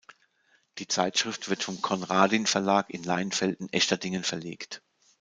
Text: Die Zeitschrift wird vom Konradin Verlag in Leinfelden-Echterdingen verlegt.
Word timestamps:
Die 0.79 0.87
Zeitschrift 0.87 1.47
wird 1.51 1.61
vom 1.61 1.79
Konradin 1.83 2.47
Verlag 2.47 2.89
in 2.89 3.03
Leinfelden-Echterdingen 3.03 4.23
verlegt. 4.23 4.81